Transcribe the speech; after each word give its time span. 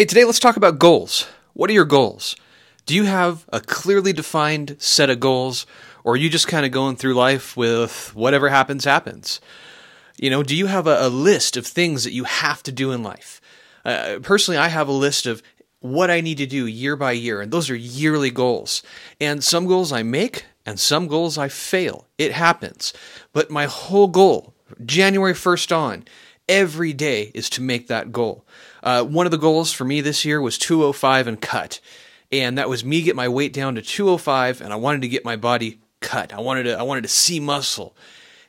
Hey, 0.00 0.06
today 0.06 0.24
let's 0.24 0.38
talk 0.38 0.56
about 0.56 0.78
goals. 0.78 1.28
What 1.52 1.68
are 1.68 1.74
your 1.74 1.84
goals? 1.84 2.34
Do 2.86 2.94
you 2.94 3.04
have 3.04 3.44
a 3.52 3.60
clearly 3.60 4.14
defined 4.14 4.76
set 4.78 5.10
of 5.10 5.20
goals, 5.20 5.66
or 6.04 6.14
are 6.14 6.16
you 6.16 6.30
just 6.30 6.48
kind 6.48 6.64
of 6.64 6.72
going 6.72 6.96
through 6.96 7.12
life 7.12 7.54
with 7.54 8.14
whatever 8.14 8.48
happens, 8.48 8.86
happens? 8.86 9.42
You 10.16 10.30
know, 10.30 10.42
do 10.42 10.56
you 10.56 10.68
have 10.68 10.86
a, 10.86 11.06
a 11.06 11.10
list 11.10 11.58
of 11.58 11.66
things 11.66 12.04
that 12.04 12.14
you 12.14 12.24
have 12.24 12.62
to 12.62 12.72
do 12.72 12.92
in 12.92 13.02
life? 13.02 13.42
Uh, 13.84 14.20
personally, 14.22 14.56
I 14.56 14.68
have 14.68 14.88
a 14.88 14.92
list 14.92 15.26
of 15.26 15.42
what 15.80 16.10
I 16.10 16.22
need 16.22 16.38
to 16.38 16.46
do 16.46 16.66
year 16.66 16.96
by 16.96 17.12
year, 17.12 17.42
and 17.42 17.52
those 17.52 17.68
are 17.68 17.76
yearly 17.76 18.30
goals. 18.30 18.82
And 19.20 19.44
some 19.44 19.66
goals 19.66 19.92
I 19.92 20.02
make, 20.02 20.46
and 20.64 20.80
some 20.80 21.08
goals 21.08 21.36
I 21.36 21.48
fail. 21.48 22.06
It 22.16 22.32
happens. 22.32 22.94
But 23.34 23.50
my 23.50 23.66
whole 23.66 24.08
goal, 24.08 24.54
January 24.82 25.34
1st 25.34 25.76
on, 25.76 26.04
every 26.50 26.92
day 26.92 27.30
is 27.32 27.48
to 27.48 27.62
make 27.62 27.86
that 27.86 28.10
goal. 28.10 28.44
Uh, 28.82 29.04
one 29.04 29.24
of 29.24 29.30
the 29.30 29.38
goals 29.38 29.72
for 29.72 29.84
me 29.84 30.00
this 30.00 30.24
year 30.24 30.42
was 30.42 30.58
205 30.58 31.28
and 31.28 31.40
cut. 31.40 31.80
And 32.32 32.58
that 32.58 32.68
was 32.68 32.84
me 32.84 33.02
get 33.02 33.16
my 33.16 33.28
weight 33.28 33.52
down 33.52 33.76
to 33.76 33.82
205 33.82 34.60
and 34.60 34.72
I 34.72 34.76
wanted 34.76 35.02
to 35.02 35.08
get 35.08 35.24
my 35.24 35.36
body 35.36 35.80
cut. 36.00 36.32
I 36.32 36.40
wanted 36.40 36.64
to 36.64 36.78
I 36.78 36.82
wanted 36.82 37.02
to 37.02 37.08
see 37.08 37.38
muscle. 37.40 37.96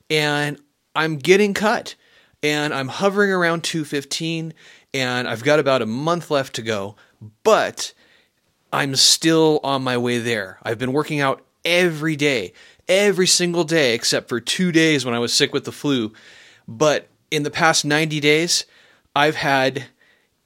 And 0.09 0.59
I'm 0.95 1.17
getting 1.17 1.53
cut. 1.53 1.95
And 2.43 2.73
I'm 2.73 2.87
hovering 2.87 3.31
around 3.31 3.63
215 3.63 4.53
and 4.95 5.27
I've 5.27 5.43
got 5.43 5.59
about 5.59 5.83
a 5.83 5.85
month 5.85 6.31
left 6.31 6.55
to 6.55 6.63
go, 6.63 6.95
but 7.43 7.93
I'm 8.73 8.95
still 8.95 9.59
on 9.63 9.83
my 9.83 9.95
way 9.95 10.17
there. 10.17 10.57
I've 10.63 10.79
been 10.79 10.91
working 10.91 11.19
out 11.19 11.45
every 11.63 12.15
day, 12.15 12.53
every 12.87 13.27
single 13.27 13.63
day 13.63 13.93
except 13.93 14.27
for 14.27 14.39
2 14.39 14.71
days 14.71 15.05
when 15.05 15.13
I 15.13 15.19
was 15.19 15.35
sick 15.35 15.53
with 15.53 15.65
the 15.65 15.71
flu. 15.71 16.13
But 16.67 17.10
in 17.31 17.43
the 17.43 17.49
past 17.49 17.85
90 17.85 18.19
days, 18.19 18.65
I've 19.15 19.35
had 19.35 19.85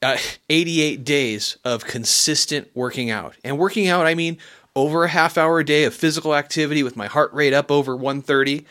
uh, 0.02 0.18
88 0.50 1.04
days 1.04 1.58
of 1.66 1.86
consistent 1.86 2.70
working 2.74 3.10
out. 3.10 3.36
And 3.44 3.58
working 3.58 3.88
out, 3.88 4.06
I 4.06 4.14
mean 4.16 4.38
over 4.76 5.04
a 5.06 5.10
half 5.10 5.38
hour 5.38 5.60
a 5.60 5.66
day 5.66 5.86
of 5.86 5.94
physical 5.94 6.36
activity 6.36 6.84
with 6.84 6.96
my 6.96 7.08
heart 7.08 7.34
rate 7.34 7.54
up 7.54 7.72
over 7.72 7.96
130. 7.96 8.66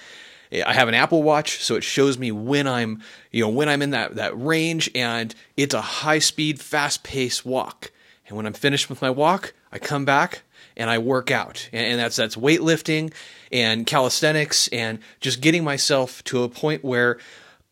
I 0.65 0.73
have 0.73 0.87
an 0.87 0.95
Apple 0.95 1.23
Watch, 1.23 1.63
so 1.65 1.75
it 1.75 1.83
shows 1.83 2.17
me 2.17 2.31
when 2.31 2.69
I'm, 2.69 3.03
you 3.33 3.43
know, 3.43 3.49
when 3.49 3.69
I'm 3.69 3.83
in 3.83 3.91
that, 3.91 4.15
that 4.15 4.39
range, 4.41 4.89
and 4.95 5.35
it's 5.57 5.75
a 5.75 5.81
high 5.81 6.21
speed, 6.21 6.61
fast 6.61 7.03
paced 7.03 7.45
walk. 7.45 7.91
And 8.29 8.37
when 8.37 8.47
I'm 8.47 8.53
finished 8.53 8.89
with 8.89 9.03
my 9.03 9.11
walk, 9.11 9.53
I 9.73 9.79
come 9.79 10.05
back 10.05 10.43
and 10.77 10.91
I 10.91 10.99
work 10.99 11.31
out. 11.31 11.69
And 11.73 11.99
that's 11.99 12.17
that's 12.17 12.37
weightlifting 12.37 13.13
and 13.51 13.87
calisthenics 13.87 14.69
and 14.69 14.99
just 15.21 15.41
getting 15.41 15.65
myself 15.65 16.23
to 16.25 16.43
a 16.43 16.49
point 16.49 16.85
where 16.85 17.19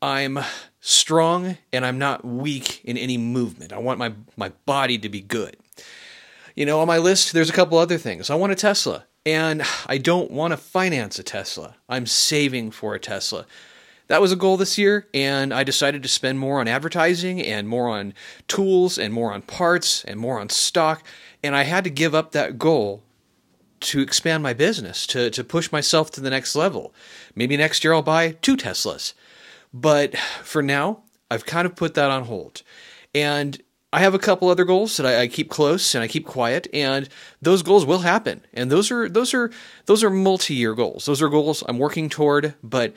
I'm 0.03 0.41
strong 0.81 1.57
and 1.73 1.87
I'm 1.87 1.99
not 1.99 2.25
weak 2.25 2.85
in 2.85 2.99
any 2.99 3.17
movement. 3.17 3.73
I 3.73 3.79
want 3.79 4.01
my, 4.01 4.13
my 4.37 4.51
body 4.67 4.99
to 4.99 5.09
be 5.09 5.21
good. 5.21 5.57
You 6.57 6.67
know, 6.67 6.81
on 6.81 6.89
my 6.89 6.99
list, 6.99 7.33
there's 7.33 7.49
a 7.49 7.55
couple 7.55 7.79
other 7.79 7.97
things. 7.99 8.29
I 8.29 8.35
want 8.35 8.53
a 8.53 8.57
Tesla, 8.57 9.07
and 9.25 9.63
I 9.87 9.99
don't 9.99 10.33
want 10.33 10.51
to 10.51 10.57
finance 10.57 11.19
a 11.19 11.23
Tesla. 11.23 11.77
I'm 11.89 12.07
saving 12.07 12.73
for 12.73 12.95
a 12.95 12.99
Tesla. 12.99 13.47
That 14.09 14.21
was 14.21 14.33
a 14.33 14.37
goal 14.37 14.57
this 14.57 14.77
year, 14.77 15.07
and 15.15 15.55
I 15.55 15.63
decided 15.63 16.03
to 16.03 16.09
spend 16.09 16.39
more 16.41 16.61
on 16.61 16.69
advertising 16.69 17.41
and 17.41 17.69
more 17.69 17.89
on 17.89 18.13
tools 18.49 18.99
and 18.99 19.15
more 19.15 19.33
on 19.33 19.43
parts 19.43 20.05
and 20.05 20.19
more 20.19 20.41
on 20.41 20.51
stock. 20.51 21.07
And 21.43 21.57
I 21.57 21.63
had 21.63 21.85
to 21.85 21.91
give 21.91 22.15
up 22.15 22.33
that 22.33 22.59
goal 22.59 23.05
to 23.81 24.01
expand 24.01 24.43
my 24.43 24.53
business, 24.53 25.07
to, 25.07 25.31
to 25.31 25.45
push 25.45 25.73
myself 25.73 26.11
to 26.11 26.21
the 26.21 26.31
next 26.31 26.55
level. 26.55 26.93
Maybe 27.35 27.57
next 27.57 27.85
year 27.85 27.95
I'll 27.95 28.03
buy 28.03 28.33
two 28.43 28.57
Teslas. 28.57 29.15
But 29.73 30.17
for 30.43 30.63
now, 30.63 31.03
I've 31.31 31.47
kind 31.47 31.67
of 31.67 31.77
put 31.77 31.95
that 31.95 32.11
on 32.11 32.25
hold. 32.25 32.63
And 33.15 33.61
I 33.93 34.01
have 34.01 34.15
a 34.15 34.19
couple 34.19 34.49
other 34.49 34.65
goals 34.65 34.97
that 34.97 35.07
I, 35.07 35.23
I, 35.23 35.27
keep 35.29 35.51
close 35.51 35.95
and 35.95 36.03
I 36.03 36.09
keep 36.09 36.27
quiet, 36.27 36.67
and 36.73 37.09
those 37.43 37.63
goals 37.63 37.85
will 37.85 37.99
happen. 37.99 38.43
And 38.55 38.71
those 38.71 38.91
are 38.91 39.09
those 39.09 39.35
are 39.35 39.51
those 39.85 40.03
are 40.03 40.11
multi-year 40.11 40.75
goals. 40.75 41.05
Those 41.05 41.21
are 41.21 41.29
goals 41.29 41.63
I'm 41.69 41.79
working 41.79 42.09
toward, 42.09 42.55
but 42.63 42.95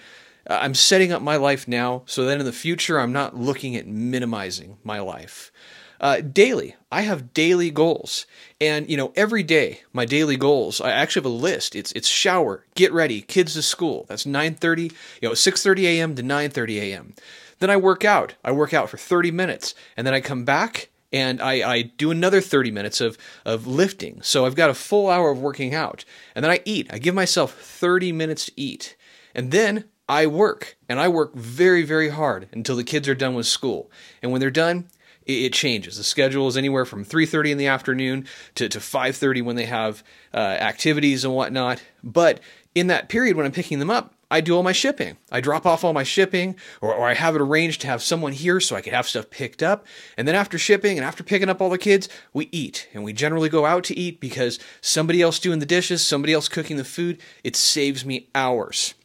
I'm 0.47 0.73
setting 0.73 1.11
up 1.11 1.21
my 1.21 1.35
life 1.35 1.67
now 1.67 2.03
so 2.05 2.25
that 2.25 2.39
in 2.39 2.45
the 2.45 2.53
future 2.53 2.99
I'm 2.99 3.11
not 3.11 3.35
looking 3.35 3.75
at 3.75 3.87
minimizing 3.87 4.77
my 4.83 4.99
life. 4.99 5.51
Uh, 5.99 6.21
daily, 6.21 6.75
I 6.91 7.01
have 7.01 7.33
daily 7.33 7.71
goals, 7.71 8.25
and 8.59 8.89
you 8.89 8.97
know 8.97 9.13
every 9.15 9.43
day 9.43 9.81
my 9.93 10.05
daily 10.05 10.37
goals. 10.37 10.81
I 10.81 10.91
actually 10.91 11.21
have 11.21 11.33
a 11.33 11.35
list. 11.35 11.75
It's 11.75 11.91
it's 11.93 12.07
shower, 12.07 12.65
get 12.75 12.91
ready, 12.91 13.21
kids 13.21 13.53
to 13.53 13.61
school. 13.61 14.05
That's 14.07 14.25
9:30, 14.25 14.91
you 15.21 15.29
know 15.29 15.33
6:30 15.33 15.83
a.m. 15.85 16.15
to 16.15 16.23
9:30 16.23 16.81
a.m. 16.81 17.13
Then 17.59 17.69
I 17.69 17.77
work 17.77 18.03
out. 18.03 18.35
I 18.43 18.51
work 18.51 18.73
out 18.73 18.89
for 18.89 18.97
30 18.97 19.31
minutes, 19.31 19.73
and 19.95 20.05
then 20.05 20.13
I 20.13 20.21
come 20.21 20.43
back 20.43 20.89
and 21.15 21.41
I, 21.41 21.75
I 21.75 21.81
do 21.83 22.11
another 22.11 22.41
30 22.41 22.71
minutes 22.71 22.99
of, 22.99 23.17
of 23.45 23.65
lifting. 23.65 24.21
So 24.21 24.45
I've 24.45 24.55
got 24.55 24.69
a 24.69 24.73
full 24.73 25.09
hour 25.09 25.31
of 25.31 25.39
working 25.39 25.73
out. 25.73 26.03
And 26.35 26.43
then 26.43 26.51
I 26.51 26.59
eat. 26.65 26.87
I 26.91 26.97
give 26.97 27.15
myself 27.15 27.53
30 27.53 28.11
minutes 28.11 28.47
to 28.47 28.51
eat. 28.57 28.97
And 29.33 29.51
then 29.51 29.85
I 30.09 30.27
work. 30.27 30.75
And 30.89 30.99
I 30.99 31.07
work 31.07 31.33
very, 31.33 31.83
very 31.83 32.09
hard 32.09 32.49
until 32.51 32.75
the 32.75 32.83
kids 32.83 33.07
are 33.07 33.15
done 33.15 33.33
with 33.33 33.45
school. 33.45 33.89
And 34.21 34.33
when 34.33 34.41
they're 34.41 34.51
done, 34.51 34.89
it, 35.25 35.53
changes. 35.53 35.97
The 35.97 36.03
schedule 36.03 36.47
is 36.47 36.57
anywhere 36.57 36.85
from 36.85 37.05
3:30 37.05 37.51
in 37.51 37.57
the 37.57 37.67
afternoon 37.67 38.27
to, 38.55 38.69
to 38.69 38.79
5:30 38.79 39.43
when 39.43 39.55
they 39.55 39.65
have 39.65 40.03
uh, 40.33 40.37
activities 40.37 41.23
and 41.23 41.33
whatnot. 41.33 41.81
But 42.03 42.39
in 42.73 42.87
that 42.87 43.09
period 43.09 43.37
when 43.37 43.45
I'm 43.45 43.51
picking 43.51 43.79
them 43.79 43.89
up, 43.89 44.13
I 44.29 44.41
do 44.41 44.55
all 44.55 44.63
my 44.63 44.71
shipping. 44.71 45.17
I 45.31 45.39
drop 45.39 45.65
off 45.65 45.83
all 45.83 45.93
my 45.93 46.03
shipping, 46.03 46.55
or, 46.81 46.93
or, 46.93 47.07
I 47.07 47.13
have 47.13 47.35
it 47.35 47.41
arranged 47.41 47.81
to 47.81 47.87
have 47.87 48.01
someone 48.01 48.31
here 48.31 48.59
so 48.59 48.75
I 48.75 48.81
can 48.81 48.93
have 48.93 49.07
stuff 49.07 49.29
picked 49.29 49.61
up. 49.61 49.85
And 50.17 50.27
then 50.27 50.35
after 50.35 50.57
shipping 50.57 50.97
and 50.97 51.05
after 51.05 51.23
picking 51.23 51.47
up 51.47 51.61
all 51.61 51.69
the 51.69 51.77
kids, 51.77 52.09
we 52.33 52.49
eat. 52.51 52.89
And 52.93 53.03
we 53.03 53.13
generally 53.13 53.49
go 53.49 53.65
out 53.65 53.83
to 53.85 53.97
eat 53.97 54.19
because 54.19 54.59
somebody 54.81 55.21
else 55.21 55.39
doing 55.39 55.59
the 55.59 55.65
dishes, 55.65 56.05
somebody 56.05 56.33
else 56.33 56.47
cooking 56.47 56.77
the 56.77 56.83
food, 56.83 57.19
it 57.43 57.55
saves 57.55 58.03
me 58.03 58.27
hours. 58.33 58.95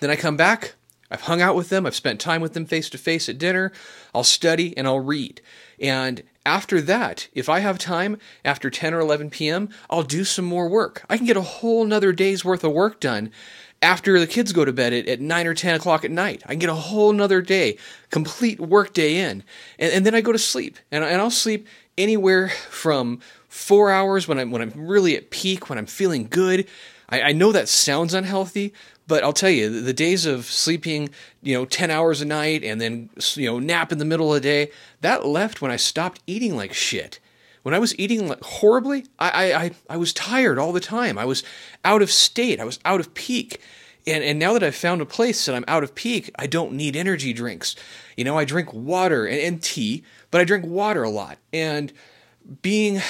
Then 0.00 0.10
I 0.10 0.16
come 0.16 0.36
back, 0.36 0.74
I've 1.10 1.22
hung 1.22 1.40
out 1.40 1.56
with 1.56 1.68
them, 1.68 1.86
I've 1.86 1.94
spent 1.94 2.20
time 2.20 2.40
with 2.40 2.54
them 2.54 2.66
face 2.66 2.88
to 2.90 2.98
face 2.98 3.28
at 3.28 3.38
dinner, 3.38 3.72
I'll 4.14 4.24
study 4.24 4.76
and 4.76 4.86
I'll 4.86 5.00
read. 5.00 5.40
And 5.80 6.22
after 6.46 6.80
that, 6.82 7.28
if 7.34 7.48
I 7.48 7.60
have 7.60 7.78
time 7.78 8.18
after 8.44 8.70
10 8.70 8.94
or 8.94 9.00
11 9.00 9.30
p.m., 9.30 9.68
I'll 9.88 10.02
do 10.02 10.24
some 10.24 10.44
more 10.44 10.68
work. 10.68 11.04
I 11.08 11.16
can 11.16 11.26
get 11.26 11.36
a 11.36 11.42
whole 11.42 11.84
nother 11.84 12.12
day's 12.12 12.44
worth 12.44 12.64
of 12.64 12.72
work 12.72 13.00
done 13.00 13.30
after 13.82 14.18
the 14.18 14.26
kids 14.26 14.52
go 14.52 14.64
to 14.64 14.72
bed 14.72 14.92
at, 14.92 15.08
at 15.08 15.20
9 15.20 15.46
or 15.46 15.54
10 15.54 15.74
o'clock 15.74 16.04
at 16.04 16.10
night. 16.10 16.42
I 16.46 16.50
can 16.50 16.58
get 16.58 16.68
a 16.68 16.74
whole 16.74 17.12
nother 17.12 17.40
day, 17.40 17.78
complete 18.10 18.60
work 18.60 18.92
day 18.92 19.18
in. 19.18 19.42
And, 19.78 19.92
and 19.92 20.06
then 20.06 20.14
I 20.14 20.20
go 20.20 20.32
to 20.32 20.38
sleep. 20.38 20.78
And, 20.90 21.02
and 21.02 21.20
I'll 21.20 21.30
sleep 21.30 21.66
anywhere 21.96 22.48
from 22.48 23.20
four 23.48 23.90
hours 23.90 24.28
when 24.28 24.38
I'm, 24.38 24.50
when 24.50 24.62
I'm 24.62 24.72
really 24.76 25.16
at 25.16 25.30
peak, 25.30 25.68
when 25.68 25.78
I'm 25.78 25.86
feeling 25.86 26.26
good. 26.28 26.68
I, 27.10 27.22
I 27.22 27.32
know 27.32 27.52
that 27.52 27.68
sounds 27.68 28.14
unhealthy, 28.14 28.72
but 29.06 29.24
I'll 29.24 29.32
tell 29.32 29.50
you, 29.50 29.80
the 29.80 29.92
days 29.92 30.26
of 30.26 30.44
sleeping, 30.44 31.10
you 31.42 31.54
know, 31.54 31.64
10 31.64 31.90
hours 31.90 32.20
a 32.20 32.24
night 32.24 32.62
and 32.62 32.80
then, 32.80 33.10
you 33.34 33.46
know, 33.46 33.58
nap 33.58 33.92
in 33.92 33.98
the 33.98 34.04
middle 34.04 34.32
of 34.32 34.40
the 34.40 34.48
day, 34.48 34.70
that 35.00 35.26
left 35.26 35.60
when 35.60 35.70
I 35.70 35.76
stopped 35.76 36.20
eating 36.26 36.56
like 36.56 36.72
shit. 36.72 37.18
When 37.62 37.74
I 37.74 37.78
was 37.78 37.98
eating 37.98 38.28
like 38.28 38.42
horribly, 38.42 39.06
I, 39.18 39.52
I, 39.52 39.70
I 39.90 39.96
was 39.96 40.12
tired 40.12 40.58
all 40.58 40.72
the 40.72 40.80
time. 40.80 41.18
I 41.18 41.24
was 41.24 41.42
out 41.84 42.02
of 42.02 42.10
state. 42.10 42.60
I 42.60 42.64
was 42.64 42.78
out 42.84 43.00
of 43.00 43.12
peak. 43.12 43.60
And, 44.06 44.24
and 44.24 44.38
now 44.38 44.54
that 44.54 44.62
I've 44.62 44.74
found 44.74 45.02
a 45.02 45.06
place 45.06 45.44
that 45.44 45.54
I'm 45.54 45.64
out 45.68 45.82
of 45.82 45.94
peak, 45.94 46.30
I 46.38 46.46
don't 46.46 46.72
need 46.72 46.96
energy 46.96 47.32
drinks. 47.32 47.76
You 48.16 48.24
know, 48.24 48.38
I 48.38 48.44
drink 48.44 48.72
water 48.72 49.26
and, 49.26 49.38
and 49.40 49.62
tea, 49.62 50.04
but 50.30 50.40
I 50.40 50.44
drink 50.44 50.64
water 50.64 51.02
a 51.02 51.10
lot. 51.10 51.38
And 51.52 51.92
being 52.62 53.02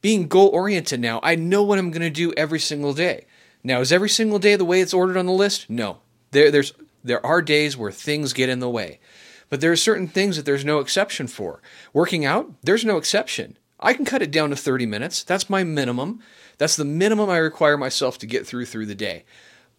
being 0.00 0.26
goal 0.26 0.48
oriented 0.48 1.00
now, 1.00 1.20
I 1.22 1.34
know 1.34 1.62
what 1.62 1.78
I'm 1.78 1.90
going 1.90 2.02
to 2.02 2.10
do 2.10 2.32
every 2.36 2.58
single 2.60 2.92
day. 2.92 3.26
Now, 3.64 3.80
is 3.80 3.90
every 3.90 4.10
single 4.10 4.38
day 4.38 4.54
the 4.56 4.64
way 4.64 4.80
it's 4.80 4.94
ordered 4.94 5.16
on 5.16 5.26
the 5.26 5.32
list? 5.32 5.68
No. 5.70 5.98
There, 6.30 6.50
there's, 6.50 6.74
there 7.02 7.24
are 7.24 7.40
days 7.40 7.76
where 7.76 7.90
things 7.90 8.34
get 8.34 8.50
in 8.50 8.60
the 8.60 8.68
way. 8.68 9.00
But 9.48 9.60
there 9.60 9.72
are 9.72 9.76
certain 9.76 10.06
things 10.06 10.36
that 10.36 10.44
there's 10.44 10.64
no 10.64 10.78
exception 10.78 11.26
for. 11.26 11.62
Working 11.92 12.24
out, 12.24 12.52
there's 12.62 12.84
no 12.84 12.98
exception. 12.98 13.58
I 13.80 13.94
can 13.94 14.04
cut 14.04 14.22
it 14.22 14.30
down 14.30 14.50
to 14.50 14.56
30 14.56 14.86
minutes. 14.86 15.24
That's 15.24 15.50
my 15.50 15.64
minimum. 15.64 16.20
That's 16.58 16.76
the 16.76 16.84
minimum 16.84 17.30
I 17.30 17.38
require 17.38 17.76
myself 17.76 18.18
to 18.18 18.26
get 18.26 18.46
through 18.46 18.66
through 18.66 18.86
the 18.86 18.94
day. 18.94 19.24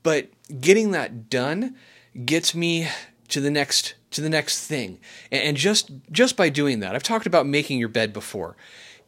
But 0.04 0.30
getting 0.62 0.92
that 0.92 1.30
done 1.30 1.76
gets 2.26 2.54
me 2.54 2.88
to 3.30 3.42
the 3.42 3.50
next 3.50 3.96
to 4.12 4.22
the 4.22 4.30
next 4.30 4.66
thing. 4.68 5.00
And 5.32 5.58
just 5.58 5.92
just 6.12 6.38
by 6.38 6.50
doing 6.50 6.80
that, 6.82 6.96
I've 6.96 7.04
talked 7.04 7.26
about 7.26 7.48
making 7.48 7.80
your 7.80 7.90
bed 7.90 8.14
before. 8.14 8.56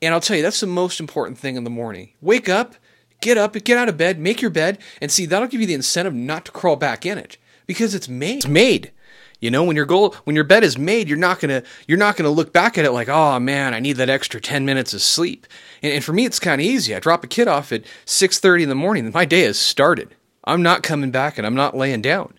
And 0.01 0.13
I'll 0.13 0.21
tell 0.21 0.37
you 0.37 0.43
that's 0.43 0.59
the 0.59 0.67
most 0.67 0.99
important 0.99 1.37
thing 1.37 1.55
in 1.55 1.63
the 1.63 1.69
morning. 1.69 2.13
Wake 2.21 2.49
up, 2.49 2.75
Get 3.21 3.37
up, 3.37 3.53
get 3.53 3.77
out 3.77 3.89
of 3.89 3.97
bed, 3.97 4.19
make 4.19 4.41
your 4.41 4.51
bed, 4.51 4.77
and 5.01 5.11
see 5.11 5.25
that'll 5.25 5.47
give 5.47 5.61
you 5.61 5.67
the 5.67 5.73
incentive 5.73 6.13
not 6.13 6.45
to 6.45 6.51
crawl 6.51 6.75
back 6.75 7.05
in 7.05 7.17
it 7.17 7.37
because 7.65 7.95
it's 7.95 8.07
made. 8.07 8.37
It's 8.37 8.47
made. 8.47 8.91
You 9.39 9.51
know, 9.51 9.63
when 9.63 9.75
your 9.75 9.85
goal, 9.85 10.15
when 10.23 10.35
your 10.35 10.45
bed 10.45 10.63
is 10.63 10.77
made, 10.77 11.07
you're 11.07 11.17
not 11.17 11.39
gonna 11.39 11.61
you're 11.87 11.97
not 11.97 12.15
gonna 12.15 12.29
look 12.29 12.51
back 12.51 12.77
at 12.77 12.85
it 12.85 12.91
like, 12.91 13.07
oh 13.07 13.39
man, 13.39 13.73
I 13.73 13.79
need 13.79 13.97
that 13.97 14.09
extra 14.09 14.41
ten 14.41 14.65
minutes 14.65 14.93
of 14.93 15.01
sleep. 15.01 15.45
And, 15.83 15.93
and 15.93 16.03
for 16.03 16.13
me, 16.13 16.25
it's 16.25 16.39
kind 16.39 16.59
of 16.59 16.65
easy. 16.65 16.95
I 16.95 16.99
drop 16.99 17.23
a 17.23 17.27
kid 17.27 17.47
off 17.47 17.71
at 17.71 17.83
six 18.05 18.39
thirty 18.39 18.63
in 18.63 18.69
the 18.69 18.75
morning, 18.75 19.05
and 19.05 19.13
my 19.13 19.25
day 19.25 19.41
has 19.41 19.59
started. 19.59 20.15
I'm 20.43 20.63
not 20.63 20.81
coming 20.81 21.11
back, 21.11 21.37
and 21.37 21.45
I'm 21.45 21.55
not 21.55 21.77
laying 21.77 22.01
down. 22.01 22.33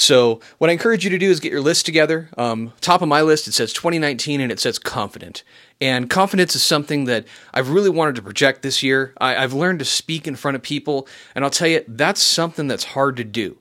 So, 0.00 0.40
what 0.56 0.70
I 0.70 0.72
encourage 0.72 1.04
you 1.04 1.10
to 1.10 1.18
do 1.18 1.30
is 1.30 1.40
get 1.40 1.52
your 1.52 1.60
list 1.60 1.84
together. 1.84 2.30
Um, 2.38 2.72
top 2.80 3.02
of 3.02 3.08
my 3.08 3.20
list, 3.20 3.46
it 3.46 3.52
says 3.52 3.70
2019 3.74 4.40
and 4.40 4.50
it 4.50 4.58
says 4.58 4.78
confident. 4.78 5.42
And 5.78 6.08
confidence 6.08 6.56
is 6.56 6.62
something 6.62 7.04
that 7.04 7.26
I've 7.52 7.68
really 7.68 7.90
wanted 7.90 8.14
to 8.14 8.22
project 8.22 8.62
this 8.62 8.82
year. 8.82 9.12
I, 9.20 9.36
I've 9.36 9.52
learned 9.52 9.80
to 9.80 9.84
speak 9.84 10.26
in 10.26 10.36
front 10.36 10.54
of 10.54 10.62
people, 10.62 11.06
and 11.34 11.44
I'll 11.44 11.50
tell 11.50 11.68
you, 11.68 11.84
that's 11.86 12.22
something 12.22 12.66
that's 12.66 12.84
hard 12.84 13.18
to 13.18 13.24
do. 13.24 13.58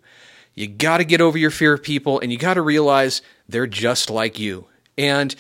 You 0.56 0.68
got 0.68 1.00
to 1.00 1.04
get 1.04 1.20
over 1.20 1.38
your 1.38 1.52
fear 1.52 1.74
of 1.74 1.84
people, 1.84 2.22
and 2.22 2.32
you 2.32 2.38
got 2.38 2.54
to 2.54 2.62
realize 2.62 3.22
they're 3.50 3.68
just 3.68 4.10
like 4.10 4.40
you. 4.40 4.66
And 4.98 5.36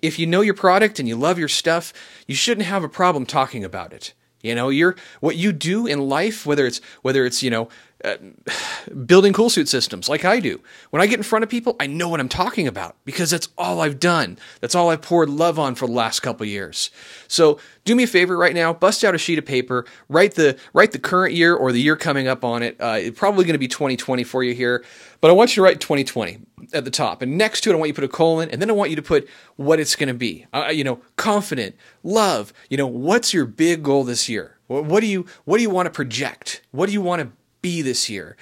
if 0.00 0.18
you 0.18 0.26
know 0.26 0.40
your 0.40 0.54
product 0.54 0.98
and 0.98 1.06
you 1.06 1.16
love 1.16 1.38
your 1.38 1.48
stuff, 1.48 1.92
you 2.26 2.34
shouldn't 2.34 2.66
have 2.66 2.82
a 2.82 2.88
problem 2.88 3.26
talking 3.26 3.64
about 3.64 3.92
it. 3.92 4.14
You 4.42 4.54
know, 4.54 4.68
you're 4.68 4.96
what 5.20 5.36
you 5.36 5.52
do 5.52 5.86
in 5.86 6.08
life, 6.08 6.46
whether 6.46 6.66
it's 6.66 6.80
whether 7.02 7.26
it's 7.26 7.42
you 7.42 7.50
know 7.50 7.68
uh, 8.06 8.16
building 9.06 9.32
cool 9.32 9.50
suit 9.50 9.68
systems 9.68 10.08
like 10.08 10.24
I 10.24 10.40
do. 10.40 10.60
When 10.90 11.02
I 11.02 11.06
get 11.06 11.18
in 11.18 11.22
front 11.24 11.42
of 11.42 11.48
people, 11.48 11.76
I 11.80 11.86
know 11.86 12.08
what 12.08 12.20
I'm 12.20 12.28
talking 12.28 12.66
about 12.66 12.96
because 13.04 13.30
that's 13.30 13.48
all 13.58 13.80
I've 13.80 13.98
done. 13.98 14.38
That's 14.60 14.74
all 14.74 14.90
I've 14.90 15.02
poured 15.02 15.28
love 15.28 15.58
on 15.58 15.74
for 15.74 15.86
the 15.86 15.92
last 15.92 16.20
couple 16.20 16.46
years. 16.46 16.90
So 17.28 17.58
do 17.84 17.94
me 17.94 18.04
a 18.04 18.06
favor 18.06 18.36
right 18.36 18.54
now, 18.54 18.72
bust 18.72 19.04
out 19.04 19.14
a 19.14 19.18
sheet 19.18 19.38
of 19.38 19.44
paper, 19.44 19.84
write 20.08 20.34
the 20.34 20.56
write 20.72 20.92
the 20.92 20.98
current 20.98 21.34
year 21.34 21.54
or 21.54 21.72
the 21.72 21.80
year 21.80 21.96
coming 21.96 22.28
up 22.28 22.44
on 22.44 22.62
it. 22.62 22.76
Uh, 22.80 22.98
it's 23.00 23.18
probably 23.18 23.44
going 23.44 23.54
to 23.54 23.58
be 23.58 23.68
2020 23.68 24.24
for 24.24 24.42
you 24.42 24.54
here, 24.54 24.84
but 25.20 25.30
I 25.30 25.34
want 25.34 25.56
you 25.56 25.62
to 25.62 25.64
write 25.64 25.80
2020 25.80 26.38
at 26.72 26.84
the 26.84 26.90
top, 26.90 27.22
and 27.22 27.36
next 27.36 27.62
to 27.62 27.70
it, 27.70 27.74
I 27.74 27.76
want 27.76 27.88
you 27.88 27.92
to 27.94 28.00
put 28.00 28.04
a 28.04 28.12
colon, 28.12 28.50
and 28.50 28.60
then 28.60 28.70
I 28.70 28.72
want 28.72 28.90
you 28.90 28.96
to 28.96 29.02
put 29.02 29.28
what 29.56 29.78
it's 29.78 29.94
going 29.94 30.08
to 30.08 30.14
be. 30.14 30.46
Uh, 30.52 30.70
you 30.72 30.84
know, 30.84 31.00
confident, 31.16 31.76
love. 32.02 32.52
You 32.70 32.76
know, 32.76 32.86
what's 32.86 33.34
your 33.34 33.44
big 33.44 33.82
goal 33.82 34.04
this 34.04 34.28
year? 34.28 34.56
What 34.68 35.00
do 35.00 35.06
you 35.06 35.26
what 35.44 35.58
do 35.58 35.62
you 35.62 35.70
want 35.70 35.86
to 35.86 35.90
project? 35.90 36.62
What 36.72 36.86
do 36.86 36.92
you 36.92 37.00
want 37.00 37.22
to 37.22 37.30
be 37.66 37.82
this 37.82 38.08
year? 38.08 38.36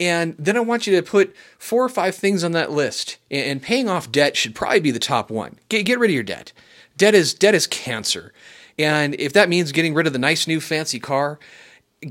And 0.00 0.34
then 0.38 0.56
I 0.56 0.60
want 0.60 0.86
you 0.86 0.96
to 0.96 1.02
put 1.02 1.36
four 1.58 1.84
or 1.84 1.90
five 1.90 2.14
things 2.14 2.42
on 2.42 2.52
that 2.52 2.70
list. 2.70 3.18
And 3.30 3.60
paying 3.60 3.90
off 3.90 4.10
debt 4.10 4.38
should 4.38 4.54
probably 4.54 4.80
be 4.80 4.90
the 4.90 4.98
top 4.98 5.30
one. 5.30 5.58
Get, 5.68 5.84
get 5.84 5.98
rid 5.98 6.10
of 6.10 6.14
your 6.14 6.22
debt. 6.22 6.54
Debt 6.96 7.14
is 7.14 7.34
debt 7.34 7.54
is 7.54 7.66
cancer. 7.66 8.32
And 8.78 9.14
if 9.16 9.34
that 9.34 9.50
means 9.50 9.72
getting 9.72 9.92
rid 9.92 10.06
of 10.06 10.14
the 10.14 10.18
nice 10.18 10.46
new 10.46 10.58
fancy 10.58 10.98
car, 10.98 11.38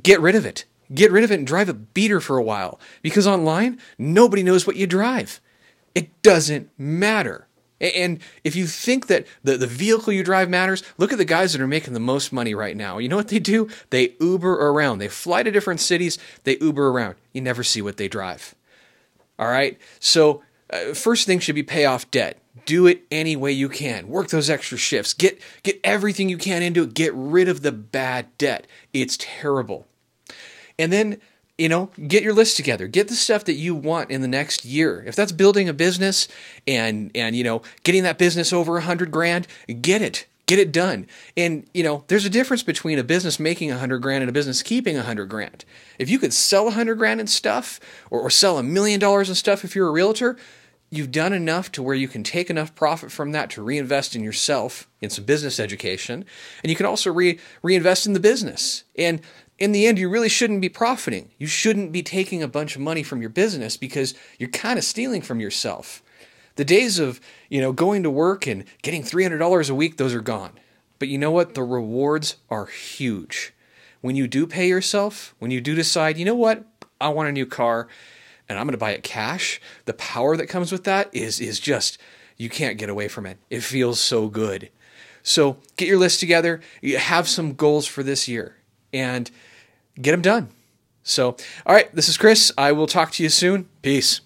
get 0.04 0.22
rid 0.22 0.36
of 0.36 0.46
it. 0.46 0.66
Get 0.94 1.12
rid 1.12 1.24
of 1.24 1.32
it 1.32 1.40
and 1.40 1.48
drive 1.48 1.70
a 1.70 1.74
beater 1.74 2.22
for 2.22 2.38
a 2.38 2.44
while. 2.44 2.80
Because 3.02 3.26
online, 3.26 3.80
nobody 3.98 4.44
knows 4.44 4.68
what 4.68 4.76
you 4.76 4.86
drive. 4.86 5.42
It 5.96 6.22
doesn't 6.22 6.70
matter. 6.78 7.48
And 7.82 8.20
if 8.44 8.56
you 8.56 8.68
think 8.68 9.08
that 9.08 9.26
the, 9.44 9.58
the 9.58 9.68
vehicle 9.68 10.12
you 10.12 10.24
drive 10.24 10.50
matters, 10.50 10.84
look 10.98 11.12
at 11.12 11.18
the 11.18 11.26
guys 11.26 11.54
that 11.54 11.62
are 11.62 11.68
making 11.68 11.94
the 11.94 12.00
most 12.00 12.34
money 12.34 12.54
right 12.54 12.76
now. 12.76 12.98
You 12.98 13.08
know 13.08 13.16
what 13.16 13.30
they 13.30 13.40
do? 13.40 13.70
They 13.90 14.16
Uber 14.20 14.54
around. 14.54 15.00
They 15.00 15.08
fly 15.08 15.44
to 15.44 15.52
different 15.52 15.80
cities, 15.80 16.18
they 16.44 16.58
Uber 16.58 16.90
around. 16.90 17.16
You 17.34 17.42
never 17.42 17.64
see 17.64 17.82
what 17.82 17.98
they 17.98 18.08
drive. 18.08 18.54
All 19.38 19.48
right? 19.48 19.80
So, 20.00 20.44
uh, 20.72 20.94
first 20.94 21.26
thing 21.26 21.40
should 21.40 21.56
be 21.56 21.64
pay 21.64 21.86
off 21.86 22.10
debt. 22.12 22.38
Do 22.66 22.86
it 22.86 23.04
any 23.10 23.36
way 23.36 23.52
you 23.52 23.70
can. 23.70 24.08
Work 24.08 24.28
those 24.28 24.50
extra 24.50 24.78
shifts. 24.78 25.14
Get 25.14 25.42
get 25.64 25.80
everything 25.84 26.30
you 26.30 26.38
can 26.38 26.62
into 26.62 26.84
it. 26.84 26.94
Get 26.94 27.14
rid 27.16 27.48
of 27.48 27.62
the 27.62 27.72
bad 27.72 28.38
debt. 28.38 28.68
It's 28.94 29.18
terrible. 29.20 29.88
And 30.78 30.94
then 30.94 31.20
you 31.60 31.68
know, 31.68 31.90
get 32.08 32.24
your 32.24 32.34
list 32.34 32.56
together. 32.56 32.88
Get 32.88 33.10
the 33.10 33.16
stuff 33.16 33.44
that 33.46 33.54
you 33.54 33.76
want 33.76 34.10
in 34.10 34.22
the 34.22 34.28
next 34.28 34.64
year. 34.64 35.04
If 35.06 35.16
that's 35.16 35.32
building 35.32 35.68
a 35.68 35.74
business 35.74 36.28
and 36.66 37.12
and 37.14 37.36
you 37.36 37.44
know, 37.44 37.62
getting 37.84 38.04
that 38.04 38.18
business 38.18 38.54
over 38.54 38.78
a 38.78 38.82
hundred 38.82 39.12
grand, 39.12 39.48
get 39.82 40.02
it. 40.02 40.26
Get 40.46 40.58
it 40.58 40.72
done. 40.72 41.06
And 41.38 41.70
you 41.74 41.84
know, 41.84 42.06
there's 42.08 42.26
a 42.26 42.30
difference 42.30 42.64
between 42.64 42.98
a 42.98 43.04
business 43.04 43.40
making 43.40 43.72
a 43.72 43.78
hundred 43.78 44.00
grand 44.00 44.24
and 44.24 44.30
a 44.30 44.34
business 44.34 44.64
keeping 44.64 44.98
a 44.98 45.04
hundred 45.04 45.28
grand. 45.30 45.66
If 46.00 46.10
you 46.10 46.18
could 46.18 46.34
sell 46.34 46.68
a 46.68 46.72
hundred 46.72 46.96
grand 46.96 47.20
in 47.20 47.28
stuff 47.28 47.80
or, 48.10 48.22
or 48.22 48.30
sell 48.30 48.58
a 48.58 48.64
million 48.64 49.00
dollars 49.00 49.30
in 49.30 49.36
stuff 49.36 49.64
if 49.64 49.76
you're 49.76 49.90
a 49.90 49.92
realtor, 49.92 50.38
you've 50.90 51.12
done 51.12 51.34
enough 51.34 51.72
to 51.74 51.84
where 51.84 51.96
you 51.96 52.08
can 52.08 52.24
take 52.24 52.50
enough 52.50 52.74
profit 52.74 53.12
from 53.12 53.32
that 53.34 53.50
to 53.52 53.62
reinvest 53.62 54.16
in 54.16 54.24
yourself 54.24 54.88
in 55.02 55.10
some 55.10 55.24
business 55.24 55.60
education 55.60 56.26
and 56.64 56.70
you 56.70 56.76
can 56.76 56.86
also 56.86 57.12
re- 57.12 57.40
reinvest 57.62 58.08
in 58.08 58.14
the 58.14 58.20
business 58.20 58.84
and 58.98 59.22
in 59.60 59.74
the 59.74 59.86
end, 59.86 60.00
you 60.00 60.10
really 60.10 60.30
shouldn't 60.30 60.62
be 60.62 60.70
profiting. 60.70 61.32
You 61.38 61.48
shouldn't 61.48 61.92
be 61.92 62.02
taking 62.02 62.42
a 62.42 62.48
bunch 62.48 62.76
of 62.76 62.82
money 62.82 63.04
from 63.04 63.22
your 63.22 63.30
business 63.30 63.78
because 63.78 64.14
you're 64.38 64.50
kind 64.50 64.80
of 64.80 64.86
stealing 64.86 65.22
from 65.22 65.40
yourself. 65.40 66.02
The 66.56 66.66
days 66.66 66.98
of, 66.98 67.20
you 67.50 67.62
know, 67.62 67.72
going 67.72 68.04
to 68.04 68.10
work 68.10 68.48
and 68.48 68.64
getting 68.82 69.04
$300 69.04 69.70
a 69.70 69.76
week, 69.76 69.98
those 69.98 70.14
are 70.14 70.22
gone. 70.22 70.54
But 70.98 71.10
you 71.10 71.18
know 71.18 71.32
what? 71.32 71.54
The 71.54 71.64
rewards 71.64 72.38
are 72.50 72.66
huge. 72.66 73.54
When 74.02 74.16
you 74.16 74.28
do 74.28 74.48
pay 74.48 74.68
yourself, 74.68 75.36
when 75.40 75.52
you 75.52 75.62
do 75.62 75.76
decide, 75.76 76.18
you 76.18 76.26
know 76.26 76.36
what? 76.36 76.66
I 77.02 77.10
want 77.10 77.30
a 77.30 77.34
new 77.34 77.46
car 77.46 77.88
and 78.48 78.58
I'm 78.58 78.66
going 78.66 78.74
to 78.74 78.78
buy 78.78 78.92
it 78.92 79.04
cash, 79.04 79.62
the 79.86 79.94
power 79.94 80.36
that 80.36 80.48
comes 80.48 80.72
with 80.72 80.86
that 80.86 81.10
is 81.14 81.40
is 81.40 81.60
just 81.60 82.00
you 82.36 82.50
can't 82.50 82.78
get 82.78 82.90
away 82.90 83.08
from 83.08 83.26
it. 83.26 83.38
It 83.50 83.62
feels 83.62 84.00
so 84.00 84.28
good. 84.28 84.70
So, 85.22 85.58
get 85.76 85.88
your 85.88 86.00
list 86.00 86.22
together, 86.22 86.62
have 86.98 87.28
some 87.28 87.54
goals 87.54 87.86
for 87.86 88.02
this 88.02 88.28
year. 88.28 88.56
And 88.92 89.30
get 90.02 90.12
them 90.12 90.22
done. 90.22 90.50
So, 91.04 91.36
all 91.66 91.74
right, 91.76 91.94
this 91.96 92.10
is 92.10 92.18
Chris. 92.18 92.52
I 92.58 92.72
will 92.72 92.88
talk 92.88 93.12
to 93.14 93.24
you 93.24 93.30
soon. 93.30 93.68
Peace. 93.82 94.22